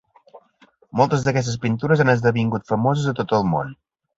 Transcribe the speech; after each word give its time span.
Moltes 1.01 1.27
d'aquestes 1.27 1.59
pintures 1.67 2.03
han 2.05 2.13
esdevingut 2.17 2.69
famoses 2.73 3.11
a 3.13 3.17
tot 3.21 3.37
el 3.41 3.47
món. 3.53 3.75